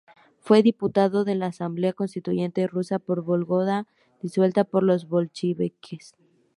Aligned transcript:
Fue 0.39 0.63
diputado 0.63 1.25
de 1.25 1.35
la 1.35 1.45
Asamblea 1.45 1.93
Constituyente 1.93 2.65
Rusa 2.65 2.97
por 2.97 3.21
Vólogda 3.23 3.85
disuelta 4.19 4.63
por 4.63 4.81
los 4.81 5.07
bolcheviques. 5.07 6.15